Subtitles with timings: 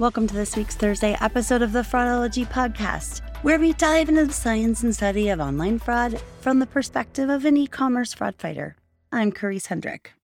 [0.00, 4.32] Welcome to this week's Thursday episode of the Fraudology Podcast, where we dive into the
[4.32, 8.76] science and study of online fraud from the perspective of an e commerce fraud fighter.
[9.12, 10.14] I'm Karisa Hendrick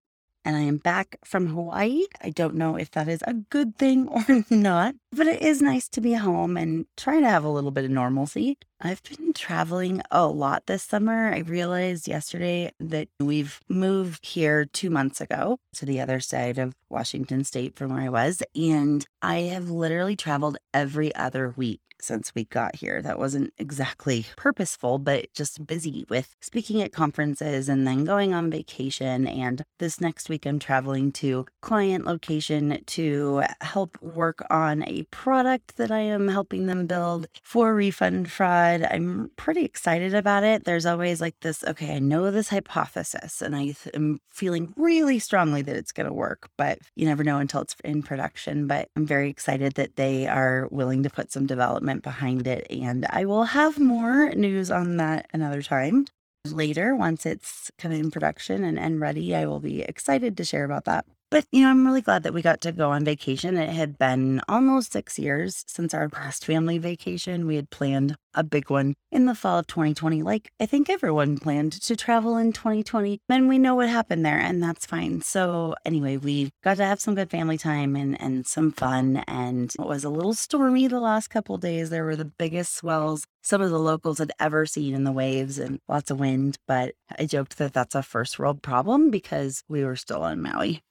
[0.46, 2.04] and I am back from Hawaii.
[2.22, 5.88] I don't know if that is a good thing or not, but it is nice
[5.88, 8.56] to be home and try to have a little bit of normalcy.
[8.80, 11.32] I've been traveling a lot this summer.
[11.34, 16.74] I realized yesterday that we've moved here two months ago to the other side of
[16.88, 22.34] Washington state from where I was, and I have literally traveled every other week since
[22.34, 23.02] we got here.
[23.02, 28.50] That wasn't exactly purposeful, but just busy with speaking at conferences and then going on
[28.50, 29.26] vacation.
[29.26, 35.76] And this next week, I'm traveling to client location to help work on a product
[35.76, 38.86] that I am helping them build for refund fraud.
[38.90, 40.64] I'm pretty excited about it.
[40.64, 45.62] There's always like this okay, I know this hypothesis and I am feeling really strongly
[45.62, 48.66] that it's going to work, but you never know until it's in production.
[48.66, 52.66] But I'm very excited that they are willing to put some development development behind it.
[52.70, 56.06] And I will have more news on that another time.
[56.46, 60.44] Later, once it's kind of in production and, and ready, I will be excited to
[60.44, 61.04] share about that.
[61.28, 63.56] But, you know, I'm really glad that we got to go on vacation.
[63.56, 67.46] It had been almost six years since our last family vacation.
[67.46, 71.38] We had planned a big one in the fall of 2020, like I think everyone
[71.38, 73.18] planned to travel in 2020.
[73.28, 75.20] And we know what happened there, and that's fine.
[75.22, 79.24] So, anyway, we got to have some good family time and, and some fun.
[79.26, 81.90] And it was a little stormy the last couple days.
[81.90, 85.58] There were the biggest swells some of the locals had ever seen in the waves
[85.60, 86.58] and lots of wind.
[86.66, 90.82] But I joked that that's a first world problem because we were still on Maui.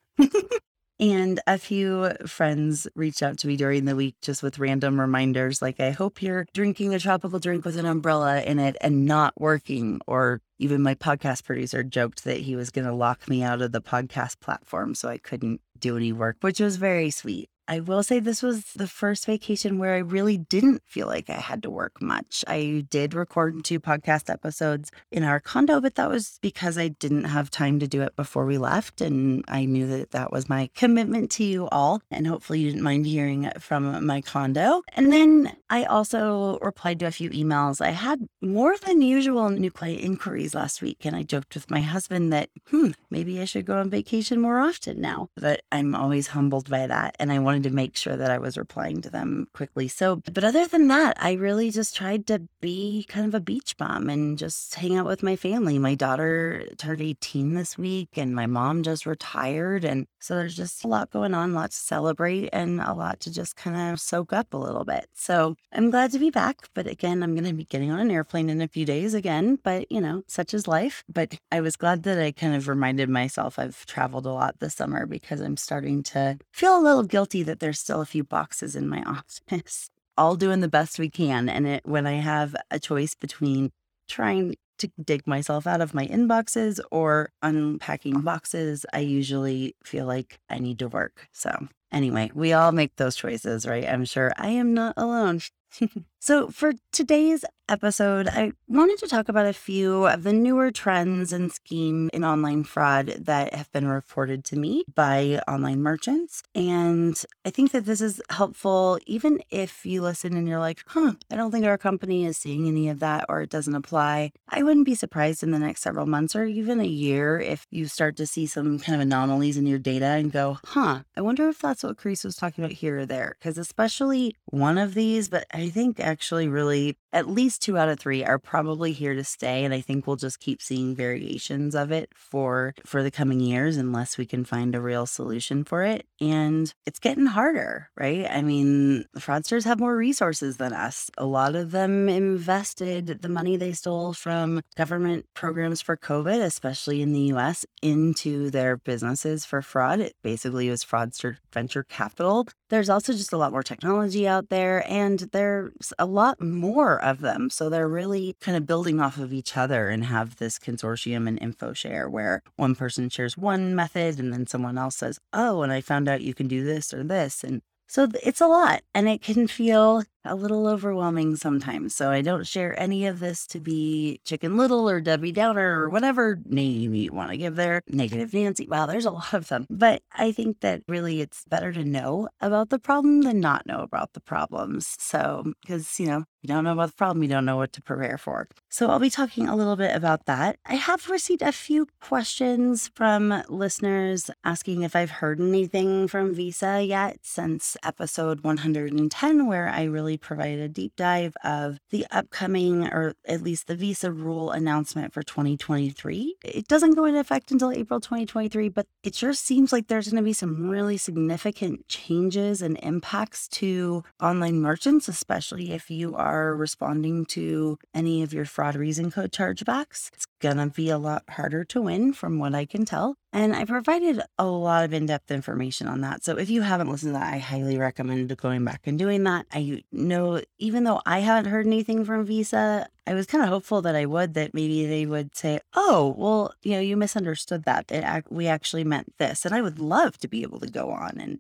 [1.00, 5.62] And a few friends reached out to me during the week just with random reminders
[5.62, 9.34] like, I hope you're drinking a tropical drink with an umbrella in it and not
[9.40, 10.00] working.
[10.08, 13.72] Or even my podcast producer joked that he was going to lock me out of
[13.72, 17.50] the podcast platform so I couldn't do any work, which was very sweet.
[17.68, 21.40] I will say this was the first vacation where I really didn't feel like I
[21.40, 22.44] had to work much.
[22.48, 27.26] I did record two podcast episodes in our condo, but that was because I didn't
[27.26, 29.02] have time to do it before we left.
[29.02, 32.02] And I knew that that was my commitment to you all.
[32.12, 34.84] And hopefully you didn't mind hearing it from my condo.
[34.94, 37.82] And then I also replied to a few emails.
[37.82, 41.06] I had more than usual new client inquiries last week.
[41.06, 44.60] And I joked with my husband that, hmm, maybe I should go on vacation more
[44.60, 45.30] often now.
[45.36, 47.16] But I'm always humbled by that.
[47.20, 49.88] And I want wanted to make sure that I was replying to them quickly.
[49.88, 53.78] So, but other than that, I really just tried to be kind of a beach
[53.78, 55.80] bum and just hang out with my family.
[55.80, 59.86] My daughter turned 18 this week and my mom just retired.
[59.86, 63.22] And so there's just a lot going on, a lot to celebrate and a lot
[63.22, 65.08] to just kind of soak up a little bit.
[65.14, 66.68] So I'm glad to be back.
[66.74, 69.60] But again, I'm going to be getting on an airplane in a few days again.
[69.64, 71.06] But, you know, such is life.
[71.08, 74.76] But I was glad that I kind of reminded myself I've traveled a lot this
[74.76, 78.76] summer because I'm starting to feel a little guilty that there's still a few boxes
[78.76, 79.90] in my office.
[80.18, 81.50] All doing the best we can.
[81.50, 83.72] And it, when I have a choice between
[84.08, 90.40] trying to dig myself out of my inboxes or unpacking boxes, I usually feel like
[90.50, 91.28] I need to work.
[91.32, 93.88] So, anyway, we all make those choices, right?
[93.88, 95.42] I'm sure I am not alone.
[96.20, 101.34] so, for today's episode, I wanted to talk about a few of the newer trends
[101.34, 106.44] and scheme in online fraud that have been reported to me by online merchants.
[106.54, 111.14] And I think that this is helpful, even if you listen and you're like, huh,
[111.32, 114.32] I don't think our company is seeing any of that or it doesn't apply.
[114.50, 117.88] I wouldn't be surprised in the next several months or even a year if you
[117.88, 121.50] start to see some kind of anomalies in your data and go, huh, I wonder
[121.50, 123.36] if that's what Karisa was talking about here or there.
[123.40, 127.98] Because especially one of these, but I think actually really at least two out of
[127.98, 131.92] three are probably here to stay and i think we'll just keep seeing variations of
[131.92, 136.06] it for for the coming years unless we can find a real solution for it
[136.20, 141.56] and it's getting harder right i mean fraudsters have more resources than us a lot
[141.56, 147.22] of them invested the money they stole from government programs for covid especially in the
[147.32, 153.34] us into their businesses for fraud it basically was fraudster venture capital there's also just
[153.34, 157.50] a lot more technology out there and there's a lot more of them.
[157.50, 161.40] So they're really kind of building off of each other and have this consortium and
[161.42, 165.72] info share where one person shares one method and then someone else says, Oh, and
[165.72, 167.44] I found out you can do this or this.
[167.44, 171.96] And so it's a lot and it can feel a little overwhelming sometimes.
[171.96, 175.90] So I don't share any of this to be Chicken Little or Debbie Downer or
[175.90, 177.82] whatever name you want to give there.
[177.88, 178.68] Negative Nancy.
[178.68, 179.66] Wow, there's a lot of them.
[179.70, 183.80] But I think that really it's better to know about the problem than not know
[183.80, 184.96] about the problems.
[185.00, 187.82] So, because, you know, you don't know about the problem, you don't know what to
[187.82, 188.48] prepare for.
[188.70, 190.60] So I'll be talking a little bit about that.
[190.66, 196.84] I have received a few questions from listeners asking if I've heard anything from Visa
[196.84, 203.16] yet since episode 110, where I really provided a deep dive of the upcoming, or
[203.28, 206.36] at least the Visa rule announcement for 2023.
[206.44, 210.24] It doesn't go into effect until April 2023, but it sure seems like there's going
[210.24, 216.56] to be some really significant changes and impacts to online merchants, especially if you are
[216.56, 220.10] responding to any of your fraud reason code chargebacks.
[220.14, 223.18] It's going to be a lot harder to win from what I can tell.
[223.34, 226.24] And I provided a lot of in depth information on that.
[226.24, 229.46] So if you haven't listened to that, I highly recommend going back and doing that.
[229.52, 233.82] I know, even though I haven't heard anything from Visa, I was kind of hopeful
[233.82, 237.92] that I would, that maybe they would say, oh, well, you know, you misunderstood that.
[237.92, 239.46] It, we actually meant this.
[239.46, 241.40] And I would love to be able to go on and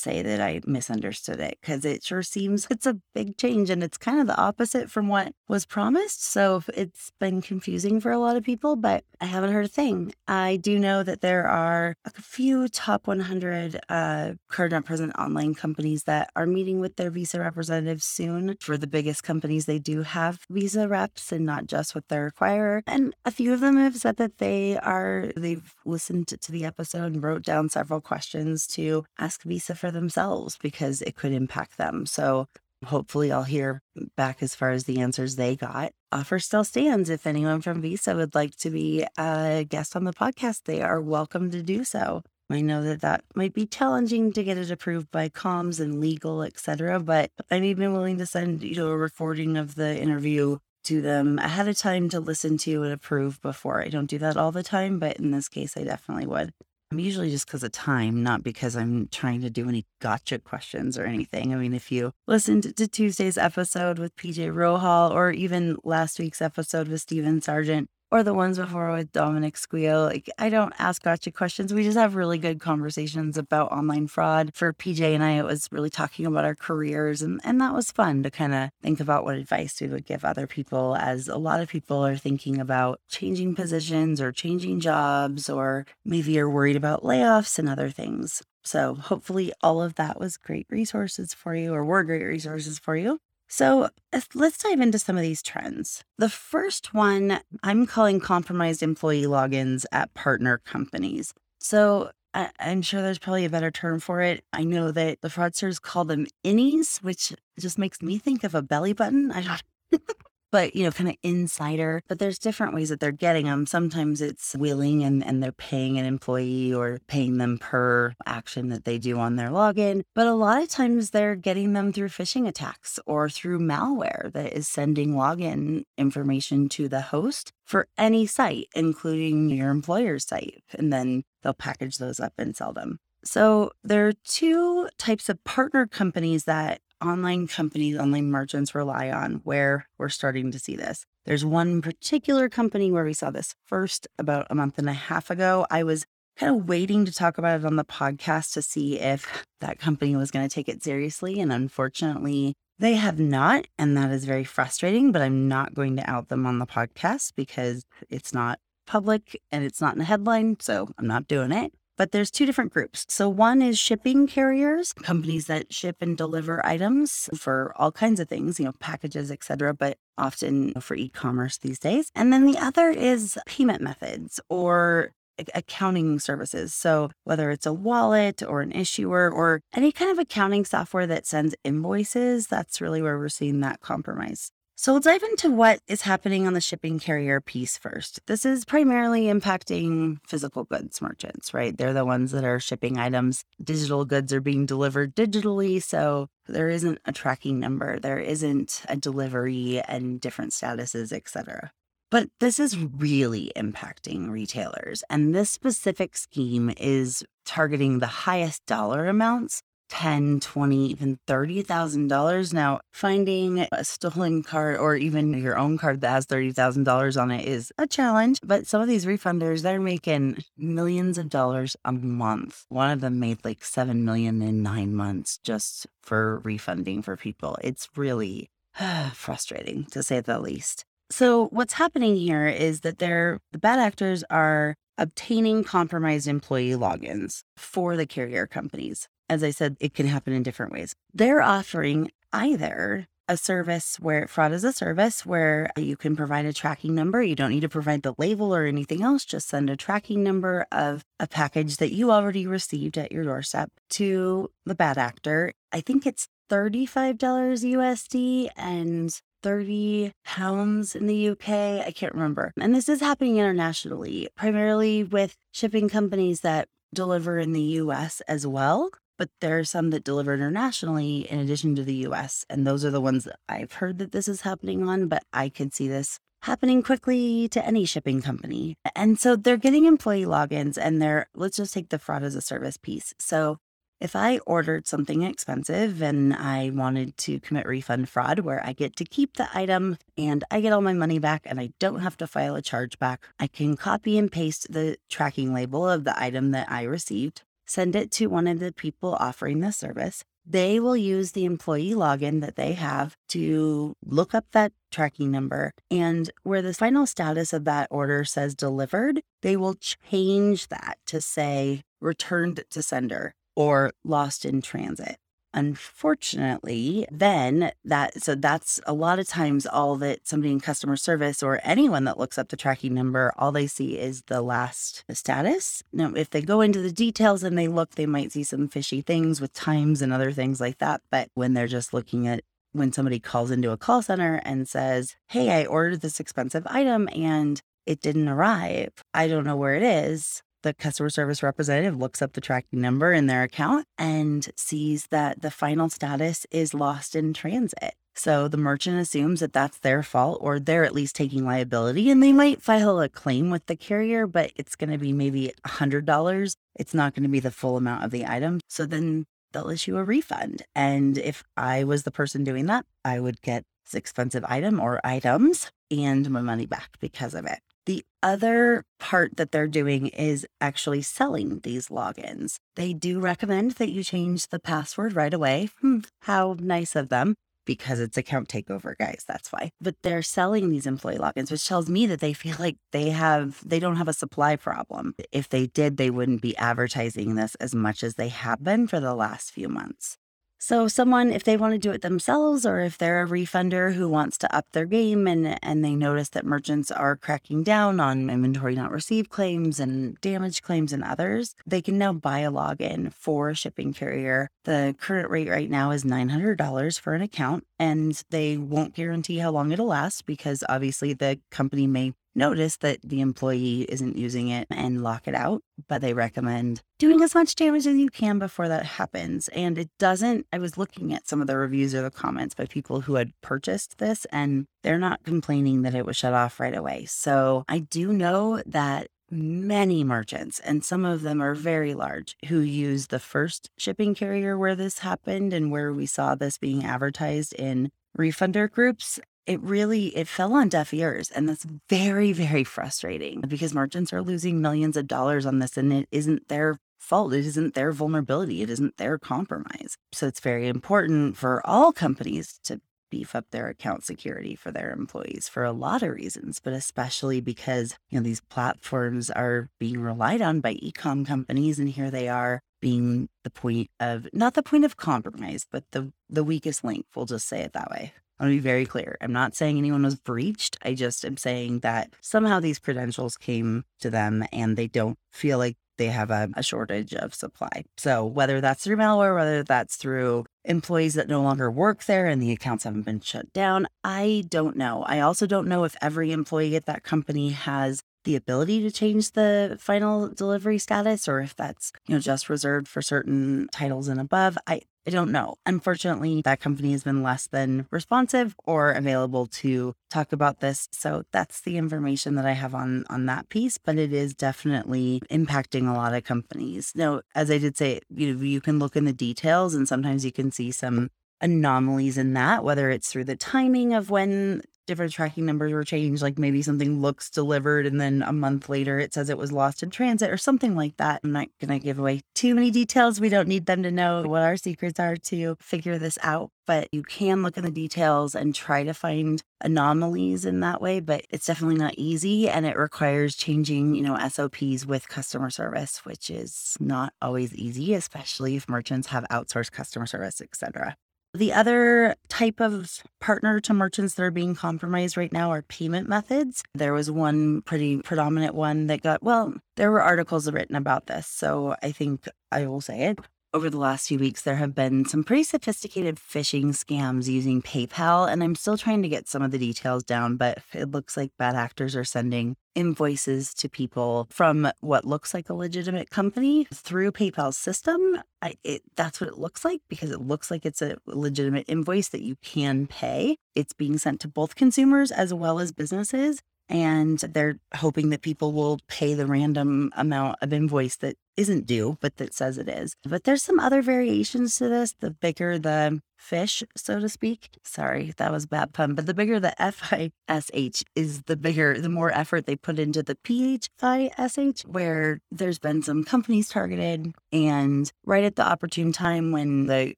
[0.00, 3.98] say that I misunderstood it because it sure seems it's a big change and it's
[3.98, 6.24] kind of the opposite from what was promised.
[6.24, 10.12] So it's been confusing for a lot of people, but I haven't heard a thing.
[10.26, 16.04] I do know that there are a few top 100 uh, card present online companies
[16.04, 18.56] that are meeting with their Visa representatives soon.
[18.60, 22.82] For the biggest companies, they do have Visa reps and not just with their acquirer.
[22.86, 27.12] And a few of them have said that they are, they've listened to the episode
[27.12, 32.06] and wrote down several questions to ask Visa for themselves because it could impact them.
[32.06, 32.46] So
[32.84, 33.82] hopefully I'll hear
[34.16, 35.92] back as far as the answers they got.
[36.12, 37.10] Offer still stands.
[37.10, 41.00] If anyone from Visa would like to be a guest on the podcast, they are
[41.00, 42.22] welcome to do so.
[42.50, 46.42] I know that that might be challenging to get it approved by comms and legal,
[46.42, 46.98] etc.
[46.98, 51.38] But I'm even willing to send you know a recording of the interview to them
[51.38, 53.82] ahead of time to listen to and approve before.
[53.82, 56.52] I don't do that all the time, but in this case, I definitely would.
[56.92, 60.98] I'm usually just because of time, not because I'm trying to do any gotcha questions
[60.98, 61.54] or anything.
[61.54, 66.42] I mean, if you listened to Tuesday's episode with PJ Rohall or even last week's
[66.42, 70.04] episode with Steven Sargent, or the ones before with Dominic Squeal.
[70.04, 71.72] Like, I don't ask gotcha questions.
[71.72, 74.52] We just have really good conversations about online fraud.
[74.54, 77.92] For PJ and I, it was really talking about our careers, and, and that was
[77.92, 81.38] fun to kind of think about what advice we would give other people, as a
[81.38, 86.76] lot of people are thinking about changing positions or changing jobs, or maybe you're worried
[86.76, 88.42] about layoffs and other things.
[88.62, 92.96] So, hopefully, all of that was great resources for you, or were great resources for
[92.96, 93.20] you.
[93.50, 93.90] So
[94.34, 96.04] let's dive into some of these trends.
[96.18, 101.34] The first one I'm calling compromised employee logins at partner companies.
[101.58, 104.44] So I, am sure there's probably a better term for it.
[104.52, 108.62] I know that the fraudsters call them innies, which just makes me think of a
[108.62, 109.32] belly button.
[109.32, 110.02] I don't.
[110.50, 112.02] but you know, kind of insider.
[112.08, 113.66] But there's different ways that they're getting them.
[113.66, 118.84] Sometimes it's willing and, and they're paying an employee or paying them per action that
[118.84, 120.02] they do on their login.
[120.14, 124.52] But a lot of times they're getting them through phishing attacks or through malware that
[124.52, 130.62] is sending login information to the host for any site, including your employer's site.
[130.72, 132.98] And then they'll package those up and sell them.
[133.22, 139.40] So there are two types of partner companies that online companies, online merchants rely on
[139.44, 141.04] where we're starting to see this.
[141.24, 145.30] There's one particular company where we saw this first about a month and a half
[145.30, 145.66] ago.
[145.70, 149.44] I was kind of waiting to talk about it on the podcast to see if
[149.60, 151.40] that company was going to take it seriously.
[151.40, 153.66] And unfortunately, they have not.
[153.78, 157.32] And that is very frustrating, but I'm not going to out them on the podcast
[157.36, 160.56] because it's not public and it's not in a headline.
[160.60, 161.72] So I'm not doing it.
[162.00, 163.04] But there's two different groups.
[163.10, 168.26] So one is shipping carriers, companies that ship and deliver items for all kinds of
[168.26, 172.10] things, you know, packages, etc., but often for e-commerce these days.
[172.14, 175.12] And then the other is payment methods or
[175.54, 176.72] accounting services.
[176.72, 181.26] So, whether it's a wallet or an issuer or any kind of accounting software that
[181.26, 184.52] sends invoices, that's really where we're seeing that compromise.
[184.82, 188.18] So we'll dive into what is happening on the shipping carrier piece first.
[188.24, 191.76] This is primarily impacting physical goods merchants, right?
[191.76, 193.44] They're the ones that are shipping items.
[193.62, 195.82] Digital goods are being delivered digitally.
[195.82, 201.72] So there isn't a tracking number, there isn't a delivery and different statuses, etc.
[202.10, 205.04] But this is really impacting retailers.
[205.10, 212.54] And this specific scheme is targeting the highest dollar amounts 10, 20, even $30,000.
[212.54, 217.46] Now, finding a stolen card or even your own card that has $30,000 on it
[217.46, 222.64] is a challenge, but some of these refunders, they're making millions of dollars a month.
[222.68, 227.58] One of them made like 7 million in 9 months just for refunding for people.
[227.62, 228.48] It's really
[229.12, 230.84] frustrating to say the least.
[231.10, 237.42] So what's happening here is that they're the bad actors are obtaining compromised employee logins
[237.56, 239.08] for the carrier companies.
[239.30, 240.96] As I said, it can happen in different ways.
[241.14, 246.52] They're offering either a service where fraud is a service where you can provide a
[246.52, 247.22] tracking number.
[247.22, 249.24] You don't need to provide the label or anything else.
[249.24, 253.70] Just send a tracking number of a package that you already received at your doorstep
[253.90, 255.52] to the bad actor.
[255.70, 261.48] I think it's $35 USD and 30 pounds in the UK.
[261.86, 262.52] I can't remember.
[262.60, 268.44] And this is happening internationally, primarily with shipping companies that deliver in the US as
[268.44, 268.90] well.
[269.20, 272.46] But there are some that deliver internationally in addition to the US.
[272.48, 275.50] And those are the ones that I've heard that this is happening on, but I
[275.50, 278.78] could see this happening quickly to any shipping company.
[278.96, 282.40] And so they're getting employee logins and they're, let's just take the fraud as a
[282.40, 283.12] service piece.
[283.18, 283.58] So
[284.00, 288.96] if I ordered something expensive and I wanted to commit refund fraud where I get
[288.96, 292.16] to keep the item and I get all my money back and I don't have
[292.16, 296.52] to file a chargeback, I can copy and paste the tracking label of the item
[296.52, 300.24] that I received, send it to one of the people offering the service.
[300.44, 305.72] They will use the employee login that they have to look up that tracking number.
[305.90, 311.20] And where the final status of that order says delivered, they will change that to
[311.20, 315.19] say returned to sender or lost in transit.
[315.52, 321.42] Unfortunately, then that, so that's a lot of times all that somebody in customer service
[321.42, 325.82] or anyone that looks up the tracking number, all they see is the last status.
[325.92, 329.00] Now, if they go into the details and they look, they might see some fishy
[329.00, 331.02] things with times and other things like that.
[331.10, 332.42] But when they're just looking at
[332.72, 337.08] when somebody calls into a call center and says, Hey, I ordered this expensive item
[337.12, 338.92] and it didn't arrive.
[339.12, 343.12] I don't know where it is the customer service representative looks up the tracking number
[343.12, 347.94] in their account and sees that the final status is lost in transit.
[348.14, 352.22] So the merchant assumes that that's their fault or they're at least taking liability and
[352.22, 356.56] they might file a claim with the carrier, but it's going to be maybe $100.
[356.76, 358.60] It's not going to be the full amount of the item.
[358.68, 360.62] So then they'll issue a refund.
[360.74, 365.00] And if I was the person doing that, I would get this expensive item or
[365.02, 367.60] items and my money back because of it.
[367.90, 372.54] The other part that they're doing is actually selling these logins.
[372.76, 375.70] They do recommend that you change the password right away.
[375.80, 377.34] Hmm, how nice of them.
[377.66, 379.24] Because it's account takeover, guys.
[379.26, 379.72] That's why.
[379.80, 383.60] But they're selling these employee logins, which tells me that they feel like they have,
[383.68, 385.16] they don't have a supply problem.
[385.32, 389.00] If they did, they wouldn't be advertising this as much as they have been for
[389.00, 390.16] the last few months.
[390.62, 394.10] So someone, if they want to do it themselves, or if they're a refunder who
[394.10, 398.28] wants to up their game and and they notice that merchants are cracking down on
[398.28, 403.10] inventory not received claims and damage claims and others, they can now buy a login
[403.14, 404.50] for a shipping carrier.
[404.64, 409.52] The current rate right now is $900 for an account, and they won't guarantee how
[409.52, 414.66] long it'll last because obviously the company may notice that the employee isn't using it
[414.70, 417.24] and lock it out, but they recommend doing mm.
[417.24, 419.48] as much damage as you can before that happens.
[419.48, 422.66] And it doesn't, I was looking at some of the reviews or the comments by
[422.66, 426.76] people who had purchased this, and they're not complaining that it was shut off right
[426.76, 427.04] away.
[427.06, 432.58] So I do know that many merchants, and some of them are very large, who
[432.58, 437.54] use the first shipping carrier where this happened and where we saw this being advertised
[437.54, 443.40] in refunder groups it really it fell on deaf ears and that's very very frustrating
[443.48, 447.46] because merchants are losing millions of dollars on this and it isn't their fault it
[447.46, 449.96] isn't their vulnerability it isn't their compromise.
[450.12, 452.80] So it's very important for all companies to
[453.10, 457.40] beef up their account security for their employees for a lot of reasons but especially
[457.40, 462.28] because you know these platforms are being relied on by e-com companies and here they
[462.28, 467.04] are being the point of not the point of compromise but the the weakest link
[467.16, 469.18] we'll just say it that way I want to be very clear.
[469.20, 470.78] I'm not saying anyone was breached.
[470.82, 475.58] I just am saying that somehow these credentials came to them and they don't feel
[475.58, 477.84] like they have a, a, shortage of supply.
[477.98, 482.40] So whether that's through malware, whether that's through employees that no longer work there and
[482.40, 485.02] the accounts haven't been shut down, I don't know.
[485.06, 489.32] I also don't know if every employee at that company has the ability to change
[489.32, 494.20] the final delivery status or if that's, you know, just reserved for certain titles and
[494.20, 494.58] above.
[494.66, 495.54] I I don't know.
[495.64, 500.88] Unfortunately, that company has been less than responsive or available to talk about this.
[500.92, 505.22] So that's the information that I have on on that piece, but it is definitely
[505.30, 506.92] impacting a lot of companies.
[506.94, 510.24] Now, as I did say, you know, you can look in the details and sometimes
[510.24, 511.08] you can see some
[511.40, 516.20] anomalies in that, whether it's through the timing of when different tracking numbers were changed,
[516.20, 519.84] like maybe something looks delivered and then a month later it says it was lost
[519.84, 521.20] in transit or something like that.
[521.22, 523.20] I'm not going to give away too many details.
[523.20, 526.88] We don't need them to know what our secrets are to figure this out, but
[526.90, 531.24] you can look in the details and try to find anomalies in that way, but
[531.30, 536.30] it's definitely not easy and it requires changing, you know, SOPs with customer service, which
[536.30, 540.96] is not always easy, especially if merchants have outsourced customer service, etc.
[541.32, 546.08] The other type of partner to merchants that are being compromised right now are payment
[546.08, 546.64] methods.
[546.74, 551.28] There was one pretty predominant one that got, well, there were articles written about this.
[551.28, 553.20] So I think I will say it
[553.52, 558.30] over the last few weeks, there have been some pretty sophisticated phishing scams using PayPal,
[558.30, 561.32] and I'm still trying to get some of the details down, but it looks like
[561.36, 567.10] bad actors are sending invoices to people from what looks like a legitimate company through
[567.10, 568.22] PayPal's system.
[568.40, 572.08] I, it, that's what it looks like because it looks like it's a legitimate invoice
[572.08, 573.36] that you can pay.
[573.56, 578.52] It's being sent to both consumers as well as businesses and they're hoping that people
[578.52, 582.94] will pay the random amount of invoice that isn't due, but that says it is.
[583.02, 584.94] But there's some other variations to this.
[585.00, 587.48] The bigger the fish, so to speak.
[587.64, 588.94] Sorry, that was bad pun.
[588.94, 592.56] But the bigger the F I S H is, the bigger, the more effort they
[592.56, 597.14] put into the P H I S H, where there's been some companies targeted.
[597.32, 599.94] And right at the opportune time when the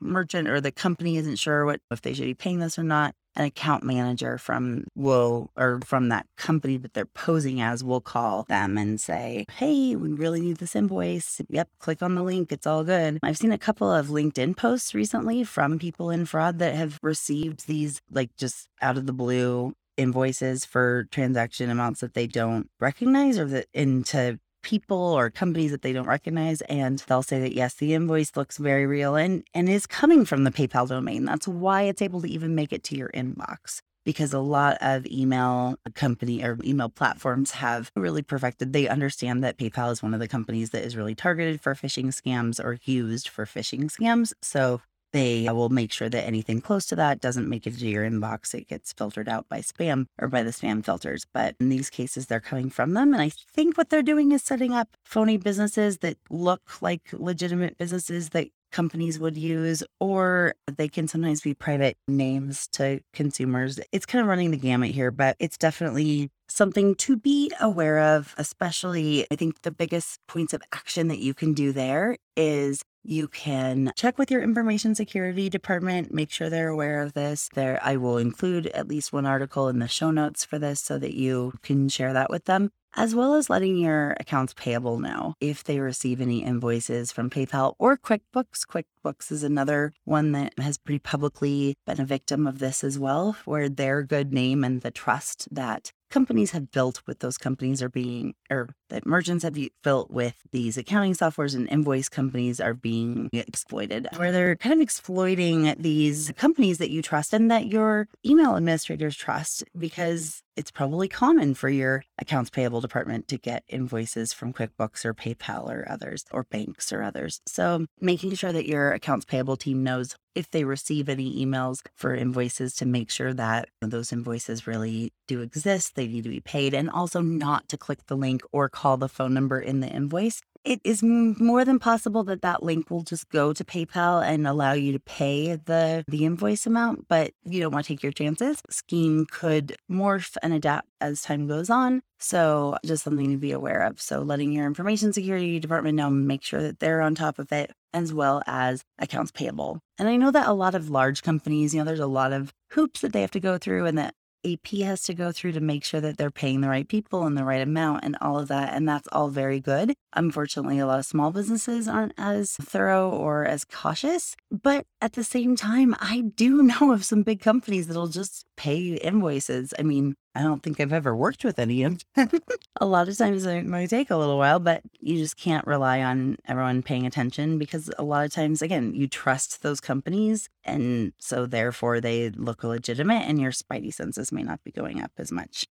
[0.00, 3.14] merchant or the company isn't sure what if they should be paying this or not,
[3.36, 8.44] an account manager from will or from that company that they're posing as will call
[8.44, 11.40] them and say, Hey, we really need this invoice.
[11.48, 12.52] Yep, click on the link.
[12.52, 13.18] It's all good.
[13.22, 17.66] I've seen a couple of LinkedIn posts recently from people in fraud that have received
[17.66, 23.38] these like just out of the blue invoices for transaction amounts that they don't recognize
[23.38, 27.74] or that into people or companies that they don't recognize and they'll say that yes
[27.74, 31.24] the invoice looks very real and and is coming from the PayPal domain.
[31.24, 35.06] That's why it's able to even make it to your inbox because a lot of
[35.06, 40.18] email company or email platforms have really perfected they understand that PayPal is one of
[40.20, 44.32] the companies that is really targeted for phishing scams or used for phishing scams.
[44.42, 44.80] So
[45.12, 48.54] they will make sure that anything close to that doesn't make it to your inbox.
[48.54, 51.26] It gets filtered out by spam or by the spam filters.
[51.32, 53.12] But in these cases, they're coming from them.
[53.12, 57.78] And I think what they're doing is setting up phony businesses that look like legitimate
[57.78, 63.80] businesses that companies would use, or they can sometimes be private names to consumers.
[63.92, 68.34] It's kind of running the gamut here, but it's definitely something to be aware of,
[68.36, 73.28] especially I think the biggest points of action that you can do there is you
[73.28, 77.48] can check with your information security department, make sure they're aware of this.
[77.54, 80.98] There I will include at least one article in the show notes for this so
[80.98, 85.34] that you can share that with them as well as letting your accounts payable know
[85.40, 88.64] if they receive any invoices from PayPal or QuickBooks.
[88.66, 93.36] QuickBooks is another one that has pretty publicly been a victim of this as well,
[93.44, 97.88] where their good name and the trust that companies have built with those companies are
[97.88, 103.28] being, or that merchants have built with these accounting softwares and invoice companies are being
[103.32, 108.56] exploited, where they're kind of exploiting these companies that you trust and that your email
[108.56, 114.52] administrators trust because it's probably common for your accounts payable department to get invoices from
[114.52, 117.40] QuickBooks or PayPal or others, or banks or others.
[117.46, 122.14] So, making sure that your accounts payable team knows if they receive any emails for
[122.14, 126.74] invoices to make sure that those invoices really do exist, they need to be paid,
[126.74, 130.40] and also not to click the link or call the phone number in the invoice
[130.66, 134.72] it is more than possible that that link will just go to PayPal and allow
[134.72, 138.60] you to pay the the invoice amount, but you don't want to take your chances.
[138.68, 143.82] Scheme could morph and adapt as time goes on, so just something to be aware
[143.82, 144.00] of.
[144.00, 147.70] So letting your information security department know, make sure that they're on top of it
[147.94, 149.78] as well as accounts payable.
[149.98, 152.52] And I know that a lot of large companies, you know, there's a lot of
[152.72, 154.14] hoops that they have to go through and that
[154.46, 157.36] AP has to go through to make sure that they're paying the right people and
[157.36, 158.72] the right amount and all of that.
[158.72, 159.94] And that's all very good.
[160.14, 164.36] Unfortunately, a lot of small businesses aren't as thorough or as cautious.
[164.50, 168.94] But at the same time, I do know of some big companies that'll just pay
[168.94, 169.74] invoices.
[169.78, 172.28] I mean, I don't think I've ever worked with any of them.
[172.80, 176.02] a lot of times it might take a little while, but you just can't rely
[176.02, 180.50] on everyone paying attention because a lot of times, again, you trust those companies.
[180.62, 185.12] And so therefore they look legitimate and your spidey senses may not be going up
[185.16, 185.64] as much.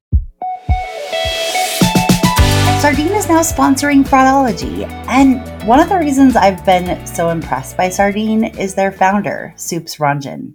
[2.81, 4.89] Sardine is now sponsoring Fraudology.
[5.09, 9.97] And one of the reasons I've been so impressed by Sardine is their founder, Soups
[9.97, 10.55] Ranjan.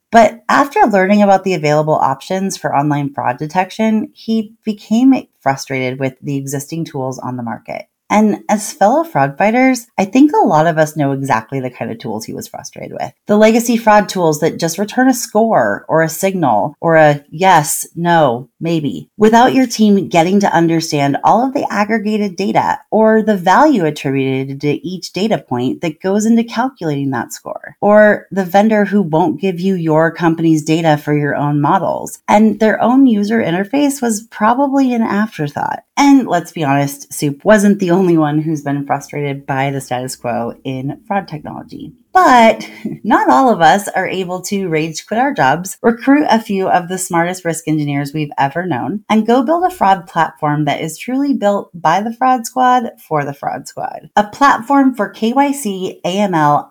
[0.11, 6.15] But after learning about the available options for online fraud detection, he became frustrated with
[6.21, 7.87] the existing tools on the market.
[8.11, 11.89] And as fellow fraud fighters, I think a lot of us know exactly the kind
[11.89, 13.13] of tools he was frustrated with.
[13.27, 17.87] The legacy fraud tools that just return a score or a signal or a yes,
[17.95, 23.37] no, maybe, without your team getting to understand all of the aggregated data or the
[23.37, 27.75] value attributed to each data point that goes into calculating that score.
[27.81, 32.21] Or the vendor who won't give you your company's data for your own models.
[32.27, 35.83] And their own user interface was probably an afterthought.
[35.97, 40.15] And let's be honest, Soup wasn't the only one who's been frustrated by the status
[40.15, 41.93] quo in fraud technology.
[42.13, 42.69] But
[43.03, 46.89] not all of us are able to rage quit our jobs, recruit a few of
[46.89, 50.97] the smartest risk engineers we've ever known, and go build a fraud platform that is
[50.97, 54.09] truly built by the fraud squad for the fraud squad.
[54.15, 56.70] A platform for KYC, AML,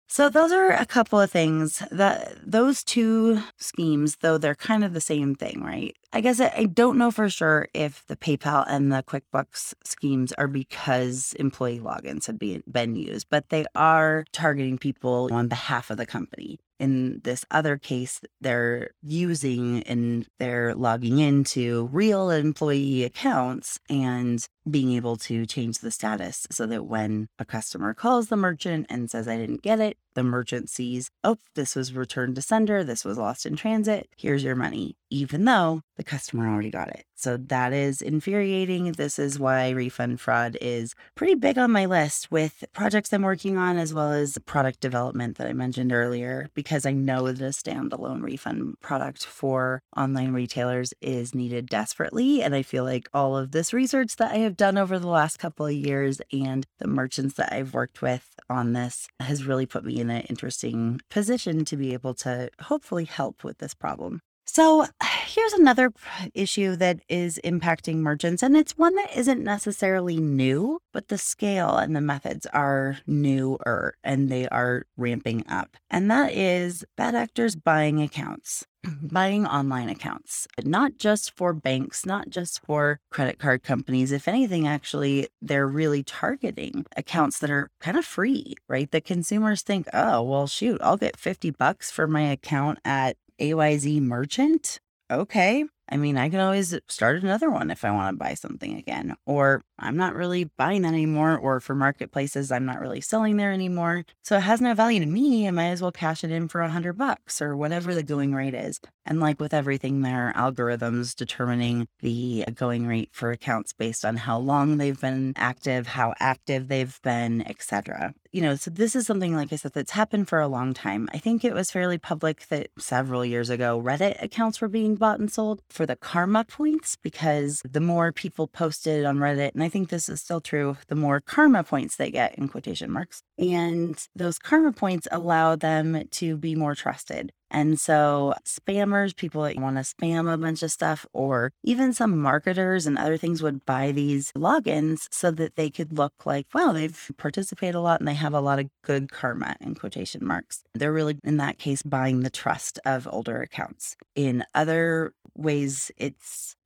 [0.10, 4.94] So those are a couple of things that those two schemes, though they're kind of
[4.94, 5.96] the same thing, right?
[6.14, 10.32] I guess I, I don't know for sure if the PayPal and the QuickBooks schemes
[10.34, 15.90] are because employee logins have been, been used, but they are targeting people on behalf
[15.92, 23.04] of the company in this other case, they're using and they're logging into real employee
[23.04, 28.38] accounts and being able to change the status so that when a customer calls the
[28.38, 32.42] merchant and says, I didn't get it, the merchant sees, oh, this was returned to
[32.42, 36.90] sender, this was lost in transit, here's your money, even though the customer already got
[36.90, 37.07] it.
[37.20, 38.92] So that is infuriating.
[38.92, 43.58] This is why refund fraud is pretty big on my list with projects I'm working
[43.58, 47.50] on, as well as product development that I mentioned earlier, because I know that a
[47.50, 52.44] standalone refund product for online retailers is needed desperately.
[52.44, 55.40] And I feel like all of this research that I have done over the last
[55.40, 59.84] couple of years and the merchants that I've worked with on this has really put
[59.84, 64.22] me in an interesting position to be able to hopefully help with this problem.
[64.50, 64.86] So,
[65.28, 65.92] here's another
[66.34, 71.76] issue that is impacting merchants, and it's one that isn't necessarily new, but the scale
[71.76, 75.78] and the methods are newer and they are ramping up.
[75.90, 78.66] And that is bad actors buying accounts
[79.02, 84.12] buying online accounts, not just for banks, not just for credit card companies.
[84.12, 88.90] If anything, actually, they're really targeting accounts that are kind of free, right?
[88.90, 94.02] The consumers think, oh, well, shoot, I'll get 50 bucks for my account at AYZ
[94.02, 94.80] Merchant.
[95.10, 95.64] Okay.
[95.90, 99.16] I mean, I can always start another one if I want to buy something again.
[99.26, 101.38] Or I'm not really buying that anymore.
[101.38, 104.04] Or for marketplaces, I'm not really selling there anymore.
[104.24, 105.48] So it has no value to me.
[105.48, 108.36] I might as well cash it in for a hundred bucks or whatever the going
[108.36, 108.82] rate is.
[109.08, 114.04] And like with everything, there are algorithms determining the uh, going rate for accounts based
[114.04, 118.14] on how long they've been active, how active they've been, etc.
[118.34, 121.08] You know, so this is something, like I said, that's happened for a long time.
[121.14, 125.20] I think it was fairly public that several years ago, Reddit accounts were being bought
[125.20, 129.70] and sold for the karma points because the more people posted on Reddit, and I
[129.70, 133.24] think this is still true, the more karma points they get in quotation marks.
[133.38, 137.32] And those karma points allow them to be more trusted.
[137.50, 142.18] And so, spammers, people that want to spam a bunch of stuff, or even some
[142.20, 146.72] marketers and other things would buy these logins so that they could look like, wow,
[146.72, 150.64] they've participated a lot and they have a lot of good karma in quotation marks.
[150.74, 153.96] They're really, in that case, buying the trust of older accounts.
[154.16, 156.16] In other ways, it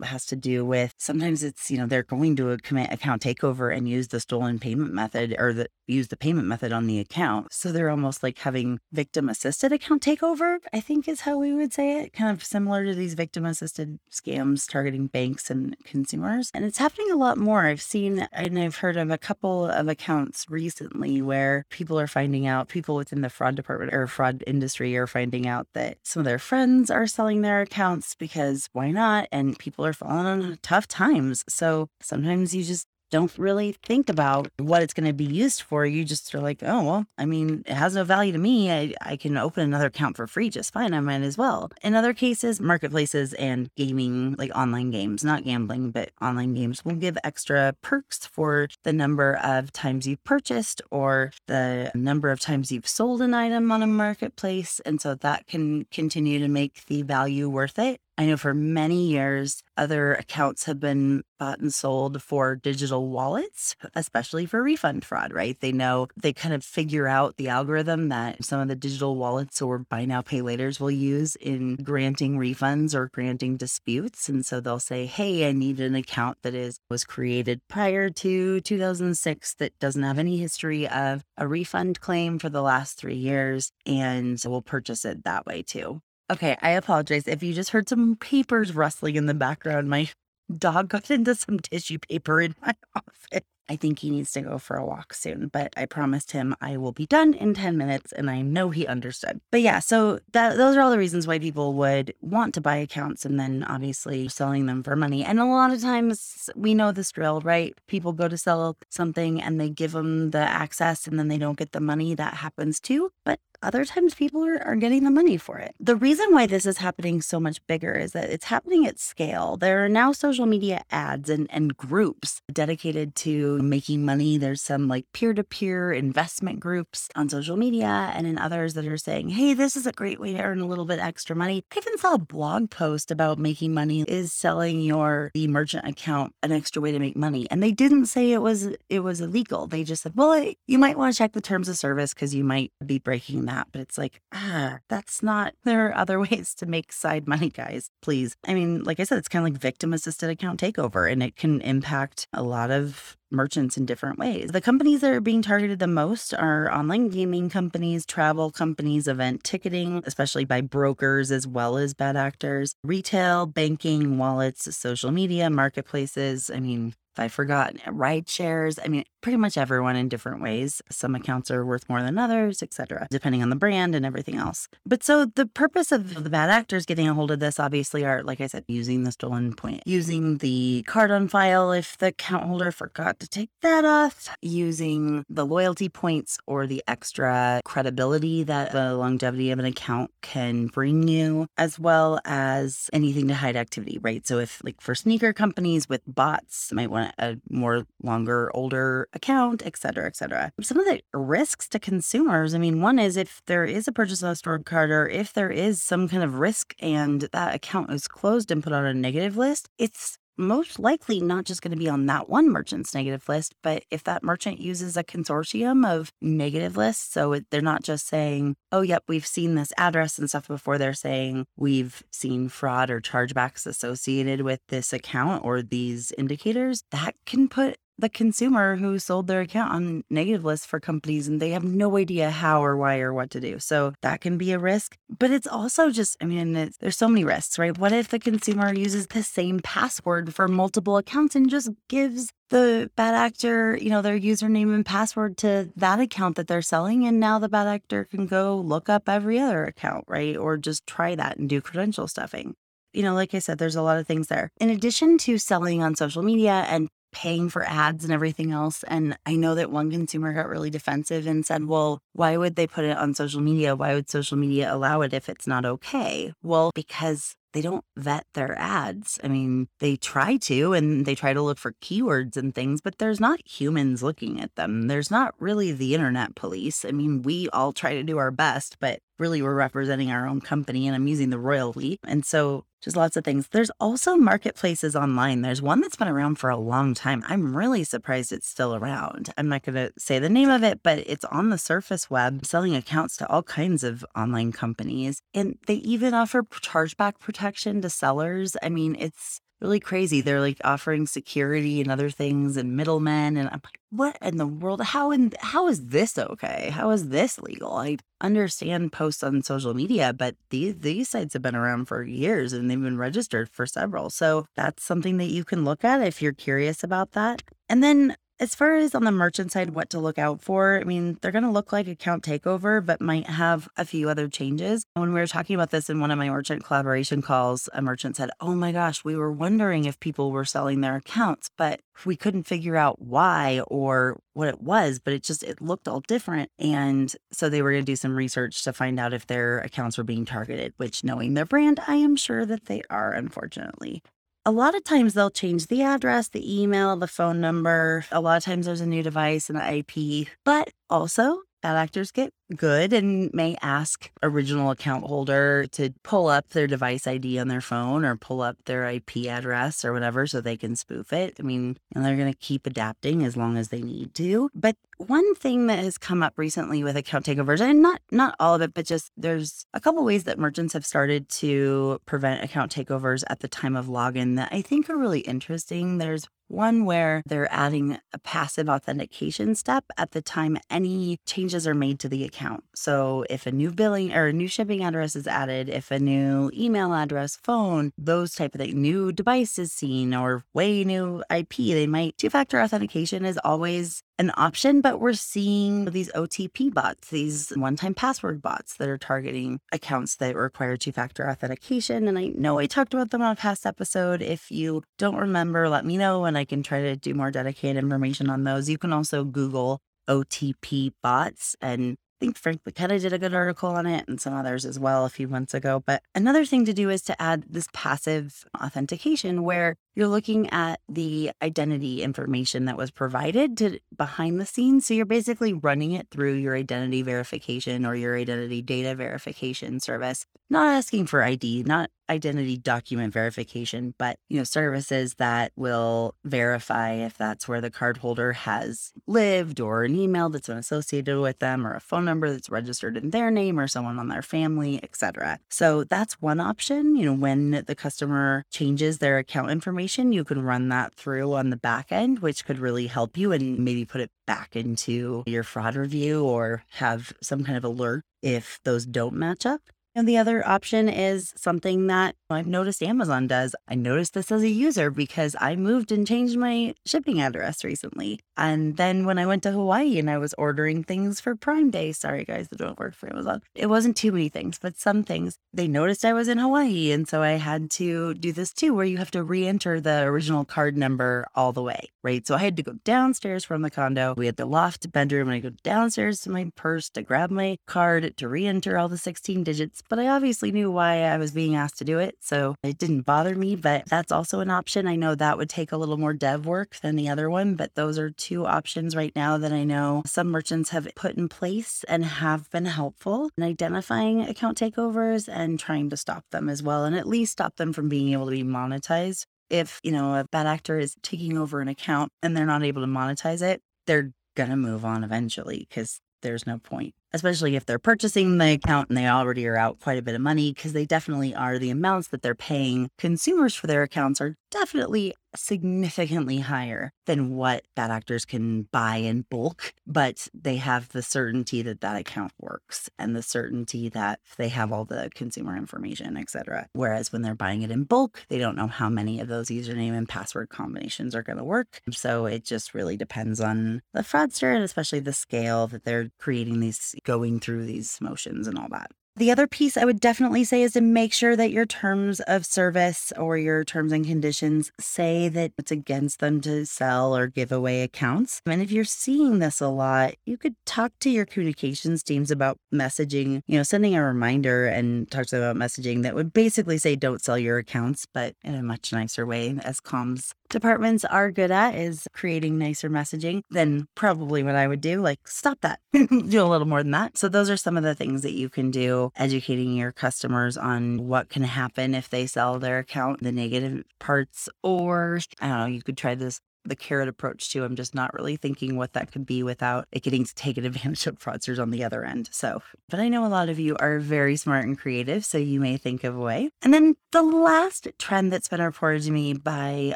[0.03, 3.87] has to do with sometimes it's, you know, they're going to commit account takeover and
[3.87, 7.51] use the stolen payment method or the use the payment method on the account.
[7.53, 11.73] So they're almost like having victim assisted account takeover I think is how we would
[11.73, 16.49] say it, kind of similar to these victim assisted scams targeting banks and consumers.
[16.53, 17.65] And it's happening a lot more.
[17.65, 22.47] I've seen and I've heard of a couple of accounts recently where people are finding
[22.47, 26.25] out, people within the fraud department or fraud industry are finding out that some of
[26.25, 29.27] their friends are selling their accounts because why not?
[29.31, 31.43] And people are falling on tough times.
[31.49, 35.85] So sometimes you just don't really think about what it's going to be used for.
[35.85, 38.71] You just are like, oh, well, I mean, it has no value to me.
[38.71, 40.93] I, I can open another account for free just fine.
[40.93, 41.69] I might as well.
[41.83, 46.95] In other cases, marketplaces and gaming, like online games, not gambling, but online games will
[46.95, 52.71] give extra perks for the number of times you've purchased or the number of times
[52.71, 54.79] you've sold an item on a marketplace.
[54.85, 57.99] And so that can continue to make the value worth it.
[58.17, 63.75] I know for many years, other accounts have been bought and sold for digital wallets,
[63.95, 65.59] especially for refund fraud, right?
[65.59, 69.61] They know they kind of figure out the algorithm that some of the digital wallets
[69.61, 74.29] or buy now, pay laters will use in granting refunds or granting disputes.
[74.29, 78.61] And so they'll say, hey, I need an account that is was created prior to
[78.61, 83.71] 2006 that doesn't have any history of a refund claim for the last three years.
[83.85, 86.01] And we'll purchase it that way too.
[86.31, 89.89] Okay, I apologize if you just heard some papers rustling in the background.
[89.89, 90.09] My
[90.57, 93.41] dog got into some tissue paper in my office.
[93.67, 96.77] I think he needs to go for a walk soon, but I promised him I
[96.77, 99.39] will be done in 10 minutes and I know he understood.
[99.51, 102.77] But yeah, so that those are all the reasons why people would want to buy
[102.77, 105.23] accounts and then obviously selling them for money.
[105.23, 107.73] And a lot of times we know this drill, right?
[107.87, 111.57] People go to sell something and they give them the access and then they don't
[111.57, 112.15] get the money.
[112.15, 113.11] That happens too.
[113.25, 115.75] But other times people are, are getting the money for it.
[115.79, 119.57] The reason why this is happening so much bigger is that it's happening at scale.
[119.57, 124.37] There are now social media ads and, and groups dedicated to making money.
[124.37, 128.87] There's some like peer to peer investment groups on social media and in others that
[128.87, 131.63] are saying, hey, this is a great way to earn a little bit extra money.
[131.73, 136.33] I even saw a blog post about making money is selling your the merchant account
[136.43, 137.47] an extra way to make money.
[137.51, 139.67] And they didn't say it was it was illegal.
[139.67, 142.43] They just said, well, you might want to check the terms of service because you
[142.43, 143.67] might be breaking that.
[143.71, 147.89] But it's like, ah, that's not there are other ways to make side money, guys.
[148.01, 148.35] Please.
[148.47, 151.35] I mean, like I said, it's kind of like victim assisted account takeover and it
[151.35, 154.49] can impact a lot of merchants in different ways.
[154.51, 159.43] The companies that are being targeted the most are online gaming companies, travel companies, event
[159.43, 166.49] ticketing, especially by brokers as well as bad actors, retail, banking, wallets, social media, marketplaces.
[166.49, 168.79] I mean, if I forgot, ride shares.
[168.83, 170.81] I mean, pretty much everyone in different ways.
[170.89, 174.69] Some accounts are worth more than others, etc., depending on the brand and everything else.
[174.85, 178.23] But so the purpose of the bad actors getting a hold of this obviously are,
[178.23, 182.45] like I said, using the stolen point, using the card on file if the account
[182.45, 188.71] holder forgot to take that off, using the loyalty points or the extra credibility that
[188.71, 193.99] the longevity of an account can bring you, as well as anything to hide activity,
[194.01, 194.27] right?
[194.27, 199.63] So if like for sneaker companies with bots, might want a more longer, older account,
[199.65, 200.51] et cetera, et cetera.
[200.61, 204.23] Some of the risks to consumers, I mean, one is if there is a purchase
[204.23, 207.91] of a store card or if there is some kind of risk and that account
[207.91, 211.77] is closed and put on a negative list, it's most likely not just going to
[211.77, 216.11] be on that one merchant's negative list, but if that merchant uses a consortium of
[216.21, 220.47] negative lists, so they're not just saying, oh, yep, we've seen this address and stuff
[220.47, 226.83] before, they're saying we've seen fraud or chargebacks associated with this account or these indicators,
[226.91, 231.39] that can put the consumer who sold their account on negative lists for companies and
[231.39, 233.59] they have no idea how or why or what to do.
[233.59, 234.97] So that can be a risk.
[235.09, 237.77] But it's also just, I mean, there's so many risks, right?
[237.77, 242.91] What if the consumer uses the same password for multiple accounts and just gives the
[242.97, 247.05] bad actor, you know, their username and password to that account that they're selling.
[247.07, 250.35] And now the bad actor can go look up every other account, right?
[250.35, 252.55] Or just try that and do credential stuffing
[252.93, 254.51] you know, like I said, there's a lot of things there.
[254.59, 258.83] In addition to selling on social media and paying for ads and everything else.
[258.83, 262.67] And I know that one consumer got really defensive and said, well, why would they
[262.67, 263.75] put it on social media?
[263.75, 266.33] Why would social media allow it if it's not okay?
[266.41, 269.19] Well, because they don't vet their ads.
[269.23, 272.97] I mean, they try to and they try to look for keywords and things, but
[272.97, 274.87] there's not humans looking at them.
[274.87, 276.85] There's not really the internet police.
[276.85, 280.41] I mean, we all try to do our best, but really we're representing our own
[280.41, 281.99] company and I'm using the royalty.
[282.05, 283.47] And so just lots of things.
[283.47, 285.41] There's also marketplaces online.
[285.41, 287.23] There's one that's been around for a long time.
[287.27, 289.29] I'm really surprised it's still around.
[289.37, 292.45] I'm not going to say the name of it, but it's on the surface web
[292.45, 295.21] selling accounts to all kinds of online companies.
[295.33, 298.57] And they even offer chargeback protection to sellers.
[298.61, 300.21] I mean, it's really crazy.
[300.21, 303.37] They're like offering security and other things and middlemen.
[303.37, 304.81] And I'm like, what in the world?
[304.81, 306.69] How in how is this okay?
[306.73, 307.75] How is this legal?
[307.75, 312.53] I understand posts on social media, but these these sites have been around for years
[312.53, 314.09] and they've been registered for several.
[314.09, 317.43] So that's something that you can look at if you're curious about that.
[317.69, 320.83] And then as far as on the merchant side, what to look out for, I
[320.83, 324.83] mean, they're going to look like account takeover, but might have a few other changes.
[324.95, 328.15] When we were talking about this in one of my merchant collaboration calls, a merchant
[328.15, 332.15] said, Oh my gosh, we were wondering if people were selling their accounts, but we
[332.15, 336.49] couldn't figure out why or what it was, but it just, it looked all different.
[336.57, 339.99] And so they were going to do some research to find out if their accounts
[339.99, 344.01] were being targeted, which knowing their brand, I am sure that they are, unfortunately
[344.45, 348.05] a lot of times they'll change the address, the email, the phone number.
[348.11, 352.11] A lot of times there's a new device and an IP, but also bad actors
[352.11, 357.47] get good and may ask original account holder to pull up their device ID on
[357.47, 361.35] their phone or pull up their IP address or whatever so they can spoof it.
[361.39, 364.49] I mean, and they're going to keep adapting as long as they need to.
[364.53, 368.55] But one thing that has come up recently with account takeovers, and not not all
[368.55, 372.73] of it, but just there's a couple ways that merchants have started to prevent account
[372.73, 375.97] takeovers at the time of login that I think are really interesting.
[375.97, 381.73] There's one where they're adding a passive authentication step at the time any changes are
[381.73, 382.63] made to the account.
[382.75, 386.51] So if a new billing or a new shipping address is added, if a new
[386.53, 391.55] email address, phone, those type of things, new device is seen or way new IP,
[391.57, 397.09] they might two factor authentication is always an option, but we're seeing these OTP bots,
[397.09, 402.07] these one time password bots that are targeting accounts that require two factor authentication.
[402.07, 404.21] And I know I talked about them on a past episode.
[404.21, 407.77] If you don't remember, let me know and I can try to do more dedicated
[407.77, 408.69] information on those.
[408.69, 413.69] You can also Google OTP bots and I think Frank McKenna did a good article
[413.69, 415.81] on it and some others as well a few months ago.
[415.83, 420.79] But another thing to do is to add this passive authentication where you're looking at
[420.87, 424.85] the identity information that was provided to behind the scenes.
[424.85, 430.25] So you're basically running it through your identity verification or your identity data verification service,
[430.49, 436.93] not asking for ID, not identity document verification, but you know, services that will verify
[436.93, 441.65] if that's where the cardholder has lived or an email that's been associated with them
[441.65, 445.39] or a phone number that's registered in their name or someone on their family, etc.
[445.49, 446.95] So that's one option.
[446.97, 451.33] You know, when the customer changes their account information information, you can run that through
[451.33, 455.23] on the back end, which could really help you and maybe put it back into
[455.25, 459.61] your fraud review or have some kind of alert if those don't match up.
[459.93, 463.55] And the other option is something that I've noticed Amazon does.
[463.67, 468.21] I noticed this as a user because I moved and changed my shipping address recently.
[468.37, 471.91] And then when I went to Hawaii and I was ordering things for Prime Day,
[471.91, 475.37] sorry guys that don't work for Amazon, it wasn't too many things, but some things
[475.53, 476.91] they noticed I was in Hawaii.
[476.91, 480.03] And so I had to do this too, where you have to re enter the
[480.03, 482.25] original card number all the way, right?
[482.25, 484.13] So I had to go downstairs from the condo.
[484.15, 487.57] We had the loft bedroom, and I go downstairs to my purse to grab my
[487.67, 491.31] card to re enter all the 16 digits but I obviously knew why I was
[491.31, 492.15] being asked to do it.
[492.21, 494.87] So it didn't bother me, but that's also an option.
[494.87, 497.75] I know that would take a little more dev work than the other one, but
[497.75, 501.83] those are two options right now that I know some merchants have put in place
[501.87, 506.85] and have been helpful in identifying account takeovers and trying to stop them as well,
[506.85, 509.25] and at least stop them from being able to be monetized.
[509.49, 512.81] If, you know, a bad actor is taking over an account and they're not able
[512.81, 517.65] to monetize it, they're going to move on eventually because there's no point especially if
[517.65, 520.73] they're purchasing the account and they already are out quite a bit of money because
[520.73, 526.39] they definitely are the amounts that they're paying consumers for their accounts are definitely significantly
[526.39, 531.79] higher than what bad actors can buy in bulk but they have the certainty that
[531.79, 537.13] that account works and the certainty that they have all the consumer information etc whereas
[537.13, 540.09] when they're buying it in bulk they don't know how many of those username and
[540.09, 541.81] password combinations are going to work.
[541.91, 546.59] So it just really depends on the fraudster and especially the scale that they're creating
[546.59, 548.91] these going through these motions and all that.
[549.21, 552.43] The other piece I would definitely say is to make sure that your terms of
[552.43, 557.51] service or your terms and conditions say that it's against them to sell or give
[557.51, 558.41] away accounts.
[558.47, 562.57] And if you're seeing this a lot, you could talk to your communications teams about
[562.73, 566.79] messaging, you know, sending a reminder and talk to them about messaging that would basically
[566.79, 571.31] say don't sell your accounts, but in a much nicer way as comms departments are
[571.31, 575.79] good at is creating nicer messaging, than probably what I would do, like stop that,
[575.93, 577.17] do a little more than that.
[577.17, 581.07] So those are some of the things that you can do, educating your customers on
[581.07, 585.65] what can happen if they sell their account, the negative parts, or I don't know,
[585.65, 587.63] you could try this the carrot approach to.
[587.63, 591.19] I'm just not really thinking what that could be without it getting taken advantage of
[591.19, 592.29] fraudsters on the other end.
[592.31, 595.59] So, but I know a lot of you are very smart and creative, so you
[595.59, 596.49] may think of a way.
[596.61, 599.95] And then the last trend that's been reported to me by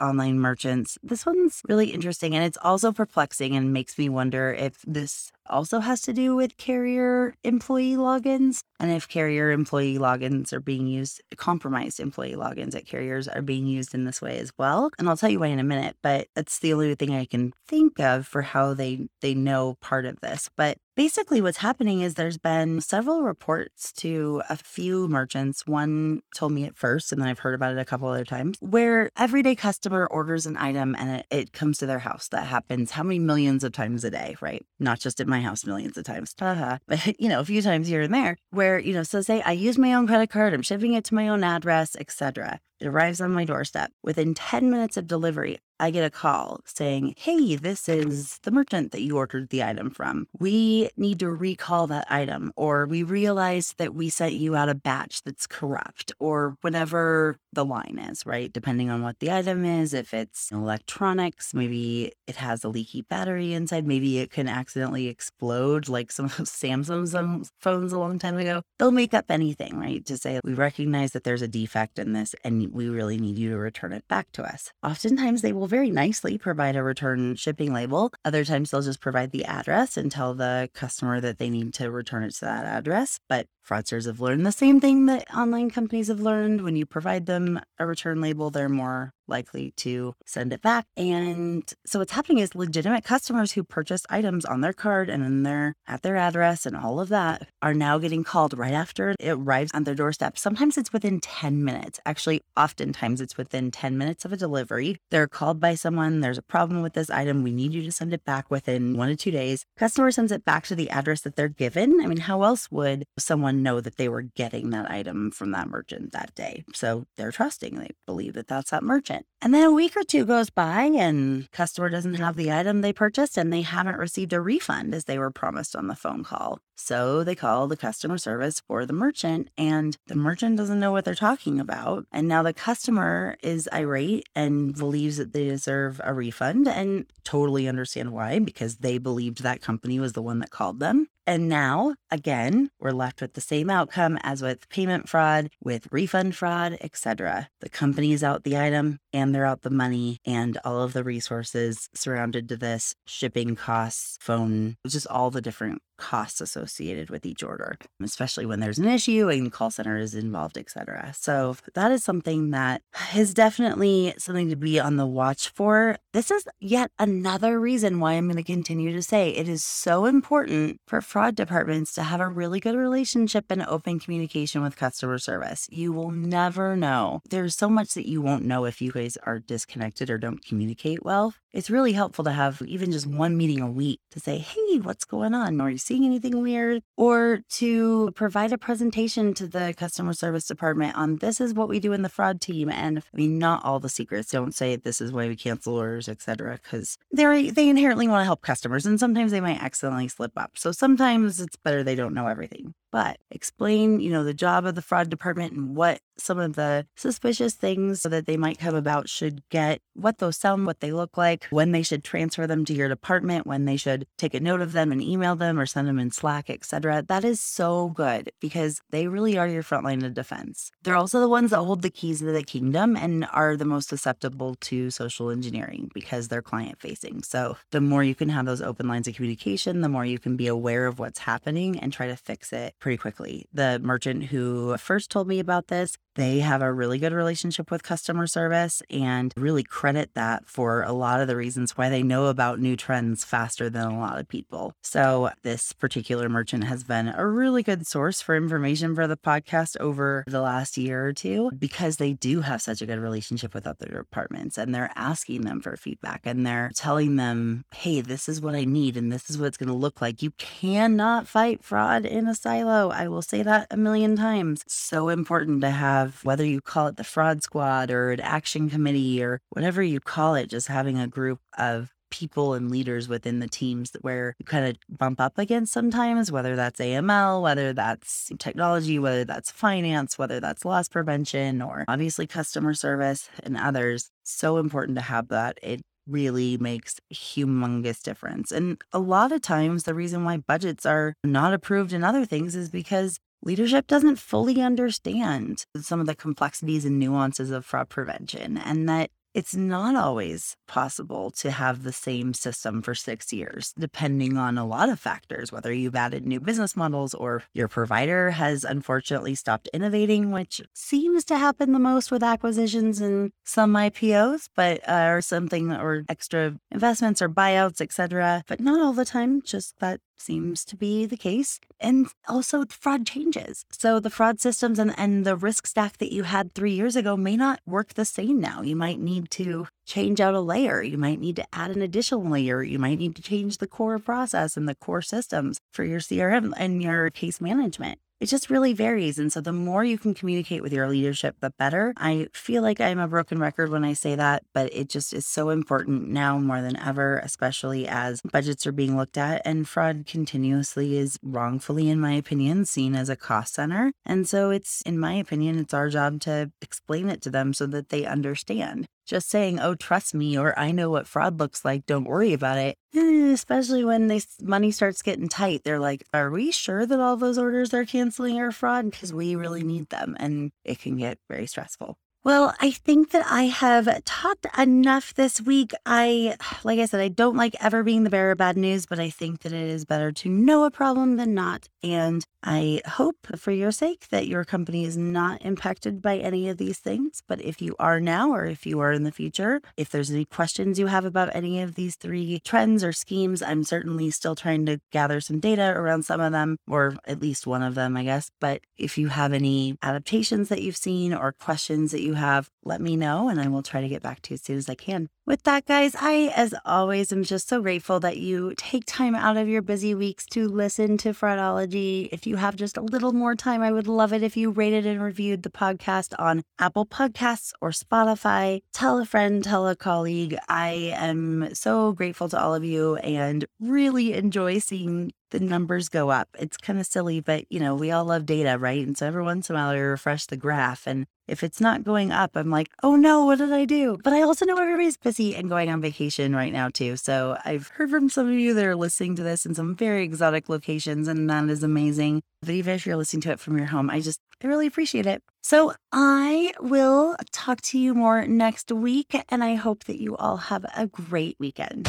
[0.00, 4.82] online merchants, this one's really interesting and it's also perplexing and makes me wonder if
[4.86, 8.62] this also has to do with carrier employee logins.
[8.80, 13.66] And if carrier employee logins are being used, compromised employee logins at carriers are being
[13.66, 14.90] used in this way as well.
[14.98, 17.52] And I'll tell you why in a minute, but that's the only thing I can
[17.66, 20.48] think of for how they they know part of this.
[20.56, 25.64] But basically what's happening is there's been several reports to a few merchants.
[25.64, 28.58] One told me at first, and then I've heard about it a couple other times,
[28.58, 32.26] where everyday customer orders an item and it, it comes to their house.
[32.26, 34.66] That happens how many millions of times a day, right?
[34.80, 36.78] Not just at my house, millions of times, uh-huh.
[36.88, 39.52] but you know, a few times here and there, where you know, so say I
[39.52, 42.58] use my own credit card, I'm shipping it to my own address, etc.
[42.80, 43.92] It arrives on my doorstep.
[44.02, 48.92] Within 10 minutes of delivery, I get a call saying, Hey, this is the merchant
[48.92, 50.26] that you ordered the item from.
[50.38, 54.74] We need to recall that item, or we realized that we sent you out a
[54.74, 58.52] batch that's corrupt, or whatever the line is, right?
[58.52, 59.94] Depending on what the item is.
[59.94, 63.86] If it's electronics, maybe it has a leaky battery inside.
[63.86, 68.62] Maybe it can accidentally explode like some of those Samsung's phones a long time ago.
[68.78, 70.04] They'll make up anything, right?
[70.06, 73.50] To say, We recognize that there's a defect in this and we really need you
[73.50, 74.72] to return it back to us.
[74.82, 78.12] Oftentimes, they will very nicely provide a return shipping label.
[78.24, 81.90] Other times, they'll just provide the address and tell the customer that they need to
[81.90, 83.18] return it to that address.
[83.28, 86.62] But fraudsters have learned the same thing that online companies have learned.
[86.62, 90.86] When you provide them a return label, they're more likely to send it back.
[90.96, 95.42] And so what's happening is legitimate customers who purchased items on their card and in
[95.42, 99.16] their at their address and all of that are now getting called right after it
[99.28, 100.38] arrives on their doorstep.
[100.38, 102.00] Sometimes it's within 10 minutes.
[102.06, 104.96] Actually, oftentimes it's within 10 minutes of a delivery.
[105.10, 108.12] They're called by someone, there's a problem with this item, we need you to send
[108.14, 109.66] it back within 1 to 2 days.
[109.76, 112.00] Customer sends it back to the address that they're given.
[112.00, 115.68] I mean, how else would someone know that they were getting that item from that
[115.68, 116.64] merchant that day?
[116.74, 117.76] So they're trusting.
[117.76, 119.26] They believe that that's that merchant.
[119.40, 122.92] And then a week or two goes by and customer doesn't have the item they
[122.92, 126.60] purchased and they haven't received a refund as they were promised on the phone call.
[126.76, 131.04] So they call the customer service for the merchant and the merchant doesn't know what
[131.04, 132.06] they're talking about.
[132.12, 137.68] And now the customer is irate and believes that they deserve a refund and totally
[137.68, 141.08] understand why because they believed that company was the one that called them.
[141.28, 146.34] And now, again, we're left with the same outcome as with payment fraud, with refund
[146.34, 147.50] fraud, etc.
[147.60, 151.04] The company is out the item and they're out the money and all of the
[151.04, 157.42] resources surrounded to this, shipping costs, phone, just all the different costs associated with each
[157.42, 161.12] order, especially when there's an issue and call center is involved, etc.
[161.14, 162.82] So that is something that
[163.14, 165.96] is definitely something to be on the watch for.
[166.12, 170.06] This is yet another reason why I'm going to continue to say it is so
[170.06, 175.18] important for fraud departments to have a really good relationship and open communication with customer
[175.18, 175.66] service.
[175.70, 177.20] You will never know.
[177.28, 181.04] There's so much that you won't know if you guys are disconnected or don't communicate
[181.04, 181.34] well.
[181.52, 185.04] It's really helpful to have even just one meeting a week to say, hey, what's
[185.04, 185.60] going on?
[185.60, 186.82] Are you seeing anything weird?
[186.96, 191.80] Or to provide a presentation to the customer service department on this is what we
[191.80, 192.68] do in the fraud team.
[192.70, 194.30] And I mean, not all the secrets.
[194.30, 196.58] Don't say this is why we cancel orders, etc.
[196.62, 200.52] Because they're they inherently want to help customers and sometimes they might accidentally slip up.
[200.56, 204.74] So sometimes it's better they don't know everything but explain, you know, the job of
[204.74, 209.08] the fraud department and what some of the suspicious things that they might come about
[209.08, 212.74] should get, what those sound, what they look like, when they should transfer them to
[212.74, 215.86] your department, when they should take a note of them and email them or send
[215.86, 217.02] them in Slack, etc.
[217.06, 220.70] That is so good because they really are your front line of defense.
[220.82, 223.88] They're also the ones that hold the keys to the kingdom and are the most
[223.88, 227.22] susceptible to social engineering because they're client facing.
[227.22, 230.36] So the more you can have those open lines of communication, the more you can
[230.36, 233.46] be aware of what's happening and try to fix it pretty quickly.
[233.52, 237.84] The merchant who first told me about this, they have a really good relationship with
[237.84, 242.26] customer service and really credit that for a lot of the reasons why they know
[242.26, 244.72] about new trends faster than a lot of people.
[244.82, 249.76] So, this particular merchant has been a really good source for information for the podcast
[249.78, 253.66] over the last year or two because they do have such a good relationship with
[253.66, 258.40] other departments and they're asking them for feedback and they're telling them, hey, this is
[258.40, 260.20] what I need and this is what it's going to look like.
[260.20, 262.67] You cannot fight fraud in a silo.
[262.68, 264.64] I will say that a million times.
[264.68, 268.70] So important to have have, whether you call it the fraud squad or an action
[268.70, 273.38] committee or whatever you call it, just having a group of people and leaders within
[273.38, 278.32] the teams where you kind of bump up against sometimes, whether that's AML, whether that's
[278.38, 284.10] technology, whether that's finance, whether that's loss prevention, or obviously customer service and others.
[284.24, 285.58] So important to have that.
[285.62, 288.50] It really makes humongous difference.
[288.52, 292.54] And a lot of times the reason why budgets are not approved in other things
[292.54, 298.58] is because leadership doesn't fully understand some of the complexities and nuances of fraud prevention
[298.58, 304.36] and that it's not always possible to have the same system for six years, depending
[304.36, 308.64] on a lot of factors, whether you've added new business models or your provider has
[308.64, 314.80] unfortunately stopped innovating, which seems to happen the most with acquisitions and some IPOs, but
[314.88, 318.42] uh, or something or extra investments or buyouts, etc.
[318.48, 321.60] But not all the time, just that seems to be the case.
[321.80, 323.64] And also, fraud changes.
[323.70, 327.16] So, the fraud systems and, and the risk stack that you had three years ago
[327.16, 328.62] may not work the same now.
[328.62, 330.82] You might need to change out a layer.
[330.82, 332.62] You might need to add an additional layer.
[332.62, 336.52] You might need to change the core process and the core systems for your CRM
[336.56, 339.18] and your case management it just really varies.
[339.18, 341.94] And so the more you can communicate with your leadership, the better.
[341.96, 345.26] I feel like I'm a broken record when I say that, but it just is
[345.26, 350.04] so important now more than ever, especially as budgets are being looked at and fraud
[350.06, 353.92] continuously is wrongfully, in my opinion, seen as a cost center.
[354.04, 357.66] And so it's, in my opinion, it's our job to explain it to them so
[357.66, 361.86] that they understand just saying, oh, trust me, or I know what fraud looks like,
[361.86, 362.76] don't worry about it.
[362.94, 367.16] Eh, especially when this money starts getting tight, they're like, are we sure that all
[367.16, 368.90] those orders they're canceling are fraud?
[368.90, 370.16] Because we really need them.
[370.20, 371.98] And it can get very stressful.
[372.28, 375.72] Well, I think that I have talked enough this week.
[375.86, 379.00] I, like I said, I don't like ever being the bearer of bad news, but
[379.00, 381.70] I think that it is better to know a problem than not.
[381.82, 386.58] And I hope for your sake that your company is not impacted by any of
[386.58, 387.22] these things.
[387.26, 390.26] But if you are now, or if you are in the future, if there's any
[390.26, 394.66] questions you have about any of these three trends or schemes, I'm certainly still trying
[394.66, 398.04] to gather some data around some of them, or at least one of them, I
[398.04, 398.30] guess.
[398.38, 402.80] But if you have any adaptations that you've seen or questions that you have, let
[402.80, 404.74] me know and I will try to get back to you as soon as I
[404.74, 405.08] can.
[405.26, 409.36] With that, guys, I, as always, am just so grateful that you take time out
[409.36, 412.08] of your busy weeks to listen to Fraudology.
[412.12, 414.86] If you have just a little more time, I would love it if you rated
[414.86, 418.60] and reviewed the podcast on Apple Podcasts or Spotify.
[418.72, 420.36] Tell a friend, tell a colleague.
[420.48, 426.10] I am so grateful to all of you and really enjoy seeing the numbers go
[426.10, 426.28] up.
[426.38, 428.86] It's kind of silly, but you know, we all love data, right?
[428.86, 431.84] And so every once in a while I refresh the graph and if it's not
[431.84, 433.98] going up, I'm like, oh no, what did I do?
[434.02, 436.96] But I also know everybody's busy and going on vacation right now too.
[436.96, 440.02] So I've heard from some of you that are listening to this in some very
[440.02, 442.22] exotic locations, and that is amazing.
[442.40, 445.06] But even if you're listening to it from your home, I just, I really appreciate
[445.06, 445.22] it.
[445.42, 450.38] So I will talk to you more next week, and I hope that you all
[450.38, 451.88] have a great weekend.